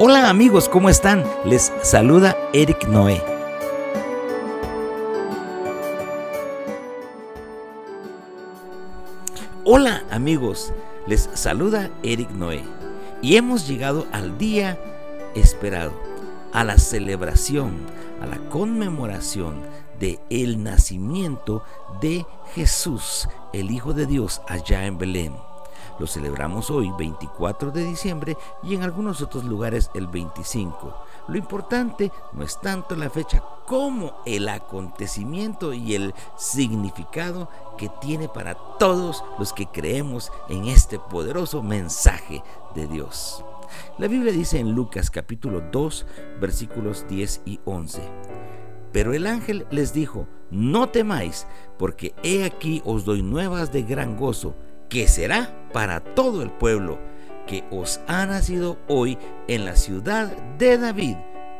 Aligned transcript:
Hola 0.00 0.28
amigos, 0.28 0.68
¿cómo 0.68 0.88
están? 0.88 1.24
Les 1.44 1.72
saluda 1.82 2.36
Eric 2.52 2.86
Noé. 2.86 3.20
Hola 9.64 10.04
amigos, 10.12 10.72
les 11.08 11.28
saluda 11.34 11.90
Eric 12.04 12.30
Noé. 12.30 12.62
Y 13.22 13.34
hemos 13.34 13.66
llegado 13.66 14.06
al 14.12 14.38
día 14.38 14.78
esperado, 15.34 16.00
a 16.52 16.62
la 16.62 16.78
celebración, 16.78 17.72
a 18.22 18.26
la 18.26 18.38
conmemoración 18.50 19.56
de 19.98 20.20
el 20.30 20.62
nacimiento 20.62 21.64
de 22.00 22.24
Jesús, 22.54 23.28
el 23.52 23.72
Hijo 23.72 23.94
de 23.94 24.06
Dios, 24.06 24.42
allá 24.46 24.86
en 24.86 24.96
Belén. 24.96 25.47
Lo 25.98 26.06
celebramos 26.06 26.70
hoy, 26.70 26.90
24 26.98 27.70
de 27.70 27.84
diciembre, 27.84 28.36
y 28.62 28.74
en 28.74 28.82
algunos 28.82 29.22
otros 29.22 29.44
lugares 29.44 29.90
el 29.94 30.06
25. 30.06 30.94
Lo 31.28 31.36
importante 31.36 32.12
no 32.32 32.44
es 32.44 32.60
tanto 32.60 32.96
la 32.96 33.10
fecha 33.10 33.42
como 33.66 34.22
el 34.24 34.48
acontecimiento 34.48 35.72
y 35.72 35.94
el 35.94 36.14
significado 36.36 37.48
que 37.76 37.90
tiene 38.00 38.28
para 38.28 38.54
todos 38.78 39.22
los 39.38 39.52
que 39.52 39.66
creemos 39.66 40.32
en 40.48 40.66
este 40.66 40.98
poderoso 40.98 41.62
mensaje 41.62 42.42
de 42.74 42.86
Dios. 42.86 43.44
La 43.98 44.08
Biblia 44.08 44.32
dice 44.32 44.58
en 44.58 44.72
Lucas 44.72 45.10
capítulo 45.10 45.60
2 45.60 46.06
versículos 46.40 47.06
10 47.08 47.42
y 47.44 47.60
11. 47.64 48.00
Pero 48.92 49.12
el 49.12 49.26
ángel 49.26 49.66
les 49.70 49.92
dijo, 49.92 50.26
no 50.50 50.88
temáis, 50.88 51.46
porque 51.78 52.14
he 52.22 52.44
aquí 52.44 52.80
os 52.84 53.04
doy 53.04 53.22
nuevas 53.22 53.70
de 53.70 53.82
gran 53.82 54.16
gozo 54.16 54.54
que 54.88 55.08
será 55.08 55.54
para 55.72 56.00
todo 56.00 56.42
el 56.42 56.50
pueblo, 56.50 56.98
que 57.46 57.64
os 57.70 58.00
ha 58.06 58.26
nacido 58.26 58.78
hoy 58.88 59.18
en 59.46 59.64
la 59.64 59.76
ciudad 59.76 60.28
de 60.58 60.78
David 60.78 61.16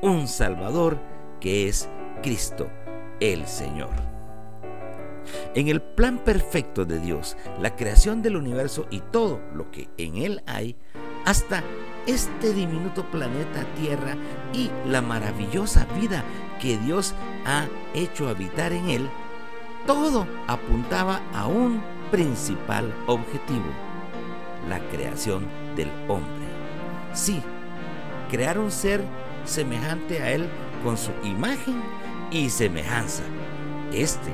un 0.00 0.26
Salvador 0.26 0.98
que 1.40 1.68
es 1.68 1.88
Cristo 2.22 2.68
el 3.20 3.46
Señor. 3.46 3.90
En 5.54 5.68
el 5.68 5.80
plan 5.80 6.18
perfecto 6.18 6.84
de 6.84 6.98
Dios, 6.98 7.36
la 7.60 7.76
creación 7.76 8.22
del 8.22 8.36
universo 8.36 8.86
y 8.90 9.00
todo 9.00 9.40
lo 9.54 9.70
que 9.70 9.88
en 9.96 10.16
él 10.16 10.42
hay, 10.46 10.76
hasta 11.24 11.62
este 12.06 12.52
diminuto 12.52 13.08
planeta 13.10 13.64
Tierra 13.76 14.16
y 14.52 14.70
la 14.88 15.00
maravillosa 15.00 15.86
vida 16.00 16.24
que 16.60 16.76
Dios 16.78 17.14
ha 17.46 17.66
hecho 17.94 18.28
habitar 18.28 18.72
en 18.72 18.88
él, 18.90 19.08
todo 19.86 20.26
apuntaba 20.48 21.22
a 21.32 21.46
un 21.46 21.80
principal 22.12 22.94
objetivo, 23.06 23.64
la 24.68 24.78
creación 24.90 25.48
del 25.74 25.90
hombre. 26.08 26.46
Sí, 27.14 27.42
crear 28.30 28.58
un 28.58 28.70
ser 28.70 29.02
semejante 29.46 30.20
a 30.20 30.30
él 30.30 30.46
con 30.84 30.98
su 30.98 31.10
imagen 31.24 31.82
y 32.30 32.50
semejanza. 32.50 33.22
Este 33.94 34.30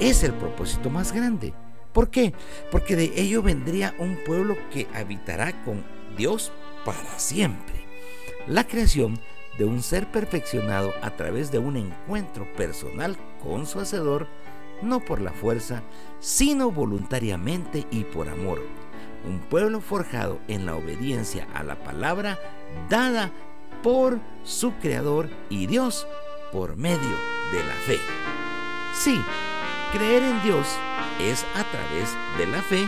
es 0.00 0.22
el 0.22 0.34
propósito 0.34 0.90
más 0.90 1.12
grande. 1.12 1.54
¿Por 1.94 2.10
qué? 2.10 2.34
Porque 2.70 2.94
de 2.94 3.12
ello 3.16 3.42
vendría 3.42 3.94
un 3.98 4.18
pueblo 4.26 4.56
que 4.70 4.86
habitará 4.94 5.64
con 5.64 5.82
Dios 6.18 6.52
para 6.84 7.18
siempre. 7.18 7.86
La 8.46 8.64
creación 8.66 9.18
de 9.56 9.64
un 9.64 9.82
ser 9.82 10.10
perfeccionado 10.10 10.92
a 11.00 11.10
través 11.10 11.50
de 11.50 11.58
un 11.58 11.78
encuentro 11.78 12.52
personal 12.52 13.16
con 13.42 13.66
su 13.66 13.80
Hacedor 13.80 14.26
no 14.82 15.00
por 15.00 15.20
la 15.20 15.32
fuerza, 15.32 15.82
sino 16.20 16.70
voluntariamente 16.70 17.86
y 17.90 18.04
por 18.04 18.28
amor. 18.28 18.60
Un 19.26 19.40
pueblo 19.40 19.80
forjado 19.80 20.38
en 20.48 20.66
la 20.66 20.76
obediencia 20.76 21.46
a 21.54 21.62
la 21.62 21.82
palabra 21.82 22.38
dada 22.88 23.32
por 23.82 24.18
su 24.44 24.72
Creador 24.74 25.30
y 25.48 25.66
Dios 25.66 26.06
por 26.52 26.76
medio 26.76 27.16
de 27.52 27.64
la 27.64 27.74
fe. 27.86 27.98
Sí, 28.94 29.20
creer 29.92 30.22
en 30.22 30.42
Dios 30.42 30.66
es 31.20 31.44
a 31.54 31.64
través 31.64 32.16
de 32.38 32.46
la 32.46 32.62
fe, 32.62 32.86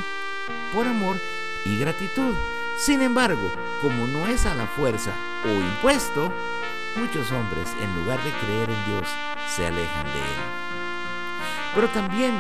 por 0.73 0.87
amor 0.87 1.17
y 1.65 1.79
gratitud. 1.79 2.35
Sin 2.79 3.03
embargo, 3.03 3.51
como 3.83 4.07
no 4.07 4.27
es 4.27 4.47
a 4.47 4.55
la 4.55 4.67
fuerza 4.67 5.13
o 5.45 5.49
impuesto, 5.49 6.33
muchos 6.97 7.31
hombres 7.33 7.69
en 7.81 7.95
lugar 7.97 8.23
de 8.23 8.31
creer 8.31 8.71
en 8.71 8.87
Dios 8.87 9.09
se 9.55 9.67
alejan 9.67 10.05
de 10.07 10.19
Él. 10.19 10.86
Pero 11.77 11.89
también 11.89 12.35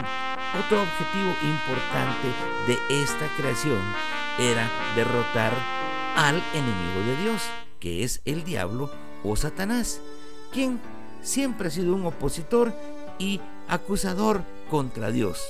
otro 0.59 0.81
objetivo 0.81 1.31
importante 1.43 2.29
de 2.67 3.03
esta 3.03 3.29
creación 3.37 3.79
era 4.39 4.67
derrotar 4.97 5.53
al 6.17 6.43
enemigo 6.55 7.01
de 7.07 7.23
Dios, 7.23 7.43
que 7.79 8.03
es 8.03 8.23
el 8.25 8.45
diablo 8.45 8.91
o 9.23 9.37
Satanás, 9.37 10.01
quien 10.55 10.81
siempre 11.21 11.69
ha 11.69 11.71
sido 11.71 11.95
un 11.95 12.07
opositor 12.07 12.73
y 13.19 13.43
acusador 13.69 14.43
contra 14.71 15.11
Dios. 15.11 15.45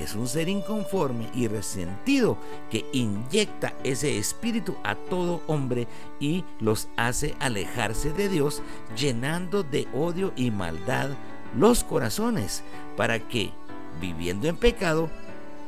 Es 0.00 0.16
un 0.16 0.26
ser 0.26 0.48
inconforme 0.48 1.30
y 1.32 1.46
resentido 1.46 2.38
que 2.72 2.86
inyecta 2.92 3.72
ese 3.84 4.18
espíritu 4.18 4.74
a 4.82 4.96
todo 4.96 5.42
hombre 5.46 5.86
y 6.18 6.44
los 6.58 6.88
hace 6.96 7.36
alejarse 7.38 8.12
de 8.12 8.28
Dios, 8.28 8.62
llenando 8.96 9.62
de 9.62 9.86
odio 9.94 10.32
y 10.34 10.50
maldad 10.50 11.10
los 11.56 11.84
corazones 11.84 12.62
para 12.96 13.18
que, 13.20 13.52
viviendo 14.00 14.48
en 14.48 14.56
pecado, 14.56 15.10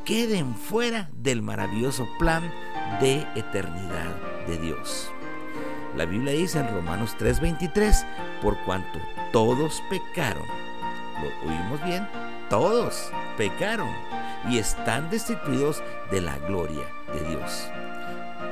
queden 0.04 0.54
fuera 0.54 1.10
del 1.14 1.42
maravilloso 1.42 2.08
plan 2.18 2.42
de 3.00 3.26
eternidad 3.34 4.16
de 4.46 4.58
Dios. 4.58 5.10
La 5.96 6.04
Biblia 6.04 6.32
dice 6.32 6.60
en 6.60 6.68
Romanos 6.68 7.16
3:23, 7.18 8.06
por 8.42 8.56
cuanto 8.64 8.98
todos 9.32 9.82
pecaron, 9.90 10.46
¿lo 11.22 11.50
oímos 11.50 11.82
bien? 11.84 12.08
Todos 12.48 13.10
pecaron 13.36 13.88
y 14.48 14.58
están 14.58 15.10
destituidos 15.10 15.82
de 16.10 16.20
la 16.20 16.38
gloria 16.38 16.86
de 17.12 17.28
Dios. 17.28 17.68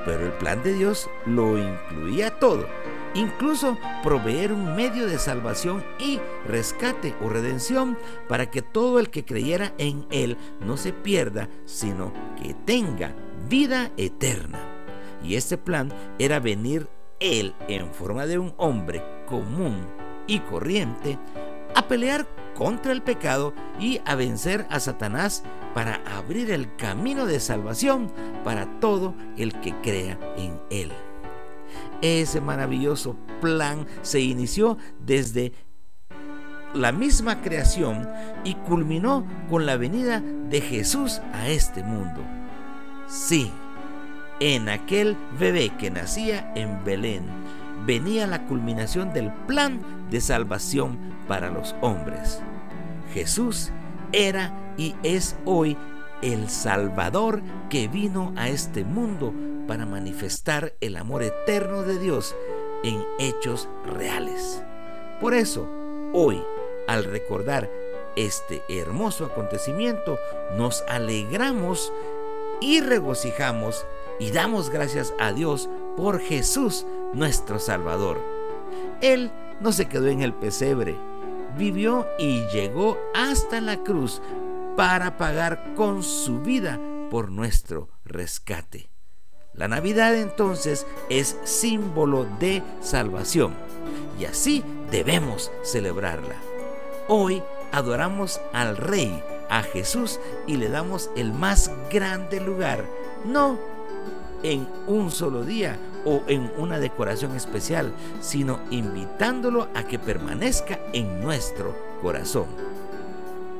Pero 0.04 0.26
el 0.26 0.32
plan 0.32 0.62
de 0.62 0.74
Dios 0.74 1.08
lo 1.26 1.58
incluía 1.58 2.30
todo 2.38 2.66
incluso 3.14 3.78
proveer 4.02 4.52
un 4.52 4.74
medio 4.76 5.06
de 5.06 5.18
salvación 5.18 5.84
y 5.98 6.20
rescate 6.46 7.14
o 7.22 7.28
redención 7.28 7.98
para 8.28 8.50
que 8.50 8.62
todo 8.62 8.98
el 8.98 9.10
que 9.10 9.24
creyera 9.24 9.72
en 9.78 10.06
Él 10.10 10.36
no 10.60 10.76
se 10.76 10.92
pierda, 10.92 11.48
sino 11.64 12.12
que 12.40 12.54
tenga 12.54 13.14
vida 13.48 13.90
eterna. 13.96 14.58
Y 15.22 15.36
este 15.36 15.58
plan 15.58 15.92
era 16.18 16.40
venir 16.40 16.88
Él 17.20 17.54
en 17.68 17.92
forma 17.92 18.26
de 18.26 18.38
un 18.38 18.54
hombre 18.56 19.02
común 19.26 19.86
y 20.26 20.40
corriente 20.40 21.18
a 21.74 21.88
pelear 21.88 22.26
contra 22.54 22.92
el 22.92 23.02
pecado 23.02 23.54
y 23.78 24.00
a 24.04 24.14
vencer 24.14 24.66
a 24.70 24.80
Satanás 24.80 25.44
para 25.74 26.02
abrir 26.16 26.50
el 26.50 26.74
camino 26.76 27.24
de 27.24 27.40
salvación 27.40 28.12
para 28.44 28.80
todo 28.80 29.14
el 29.36 29.52
que 29.60 29.74
crea 29.80 30.18
en 30.36 30.60
Él. 30.70 30.92
Ese 32.02 32.40
maravilloso 32.40 33.16
plan 33.40 33.86
se 34.02 34.20
inició 34.20 34.78
desde 35.04 35.52
la 36.74 36.92
misma 36.92 37.40
creación 37.40 38.08
y 38.44 38.54
culminó 38.54 39.26
con 39.48 39.66
la 39.66 39.76
venida 39.76 40.20
de 40.20 40.60
Jesús 40.60 41.20
a 41.32 41.48
este 41.48 41.82
mundo. 41.82 42.20
Sí, 43.06 43.50
en 44.40 44.68
aquel 44.68 45.16
bebé 45.38 45.70
que 45.78 45.90
nacía 45.90 46.52
en 46.54 46.84
Belén 46.84 47.24
venía 47.86 48.26
la 48.26 48.44
culminación 48.46 49.12
del 49.12 49.32
plan 49.46 49.80
de 50.10 50.20
salvación 50.20 50.98
para 51.26 51.50
los 51.50 51.74
hombres. 51.80 52.40
Jesús 53.14 53.70
era 54.12 54.74
y 54.76 54.94
es 55.02 55.36
hoy 55.44 55.76
el 56.22 56.48
Salvador 56.48 57.42
que 57.70 57.88
vino 57.88 58.32
a 58.36 58.48
este 58.48 58.84
mundo 58.84 59.32
para 59.68 59.86
manifestar 59.86 60.74
el 60.80 60.96
amor 60.96 61.22
eterno 61.22 61.82
de 61.82 62.00
Dios 62.00 62.34
en 62.82 63.04
hechos 63.20 63.68
reales. 63.84 64.64
Por 65.20 65.34
eso, 65.34 65.68
hoy, 66.12 66.42
al 66.88 67.04
recordar 67.04 67.70
este 68.16 68.62
hermoso 68.68 69.26
acontecimiento, 69.26 70.18
nos 70.56 70.82
alegramos 70.88 71.92
y 72.60 72.80
regocijamos 72.80 73.86
y 74.18 74.32
damos 74.32 74.70
gracias 74.70 75.14
a 75.20 75.32
Dios 75.32 75.68
por 75.96 76.18
Jesús, 76.18 76.86
nuestro 77.12 77.58
Salvador. 77.58 78.18
Él 79.00 79.30
no 79.60 79.72
se 79.72 79.86
quedó 79.86 80.08
en 80.08 80.22
el 80.22 80.32
pesebre, 80.32 80.96
vivió 81.56 82.06
y 82.18 82.46
llegó 82.48 82.98
hasta 83.14 83.60
la 83.60 83.76
cruz 83.84 84.22
para 84.76 85.16
pagar 85.16 85.74
con 85.74 86.02
su 86.02 86.40
vida 86.40 86.80
por 87.10 87.30
nuestro 87.30 87.90
rescate. 88.04 88.90
La 89.58 89.66
Navidad 89.66 90.14
entonces 90.14 90.86
es 91.08 91.36
símbolo 91.42 92.28
de 92.38 92.62
salvación 92.80 93.54
y 94.16 94.24
así 94.24 94.62
debemos 94.92 95.50
celebrarla. 95.64 96.36
Hoy 97.08 97.42
adoramos 97.72 98.40
al 98.52 98.76
Rey, 98.76 99.20
a 99.50 99.64
Jesús, 99.64 100.20
y 100.46 100.58
le 100.58 100.68
damos 100.68 101.10
el 101.16 101.32
más 101.32 101.72
grande 101.90 102.40
lugar, 102.40 102.84
no 103.24 103.58
en 104.44 104.68
un 104.86 105.10
solo 105.10 105.42
día 105.42 105.76
o 106.04 106.22
en 106.28 106.52
una 106.56 106.78
decoración 106.78 107.34
especial, 107.34 107.92
sino 108.20 108.60
invitándolo 108.70 109.66
a 109.74 109.82
que 109.82 109.98
permanezca 109.98 110.78
en 110.92 111.20
nuestro 111.20 111.74
corazón. 112.00 112.46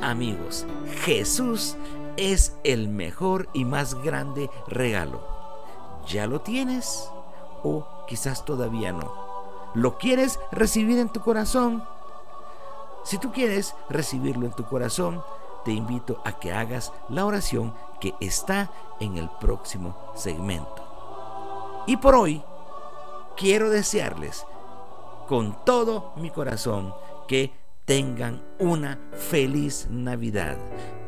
Amigos, 0.01 0.65
Jesús 1.05 1.75
es 2.17 2.55
el 2.63 2.89
mejor 2.89 3.49
y 3.53 3.65
más 3.65 4.01
grande 4.01 4.49
regalo. 4.69 5.38
¿Ya 6.09 6.27
lo 6.27 6.41
tienes? 6.41 7.11
¿O 7.63 7.87
quizás 8.07 8.45
todavía 8.45 8.93
no? 8.93 9.13
¿Lo 9.75 9.99
quieres 9.99 10.41
recibir 10.51 10.99
en 10.99 11.11
tu 11.11 11.21
corazón? 11.21 11.85
Si 13.05 13.19
tú 13.19 13.31
quieres 13.31 13.75
recibirlo 13.91 14.47
en 14.47 14.53
tu 14.53 14.65
corazón, 14.65 15.23
te 15.65 15.73
invito 15.73 16.23
a 16.25 16.33
que 16.39 16.53
hagas 16.53 16.93
la 17.11 17.27
oración 17.27 17.75
que 18.01 18.15
está 18.21 18.71
en 19.01 19.19
el 19.19 19.29
próximo 19.39 19.97
segmento. 20.15 21.85
Y 21.87 21.99
por 21.99 22.15
hoy, 22.15 22.43
quiero 23.37 23.69
desearles 23.69 24.47
con 25.27 25.63
todo 25.65 26.13
mi 26.17 26.31
corazón 26.31 26.95
que 27.27 27.53
tengan 27.85 28.43
una 28.59 28.99
feliz 29.13 29.89
Navidad, 29.91 30.57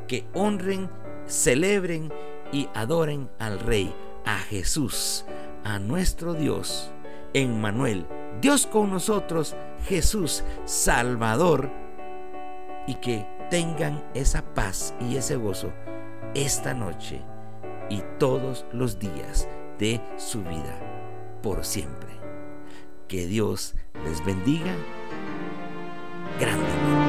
que 0.06 0.26
honren, 0.34 0.90
celebren 1.26 2.12
y 2.52 2.68
adoren 2.74 3.30
al 3.38 3.60
Rey, 3.60 3.94
a 4.24 4.38
Jesús, 4.38 5.24
a 5.64 5.78
nuestro 5.78 6.34
Dios, 6.34 6.90
en 7.34 7.60
Manuel, 7.60 8.06
Dios 8.40 8.66
con 8.66 8.90
nosotros, 8.90 9.56
Jesús, 9.86 10.44
Salvador, 10.64 11.70
y 12.86 12.94
que 12.94 13.26
tengan 13.50 14.04
esa 14.14 14.42
paz 14.54 14.94
y 15.00 15.16
ese 15.16 15.36
gozo 15.36 15.72
esta 16.34 16.74
noche 16.74 17.20
y 17.88 18.02
todos 18.18 18.64
los 18.72 18.98
días 18.98 19.48
de 19.78 20.00
su 20.16 20.42
vida 20.42 20.78
por 21.42 21.64
siempre. 21.64 22.10
Que 23.08 23.26
Dios 23.26 23.74
les 24.04 24.24
bendiga 24.24 24.74
grande. 26.38 26.99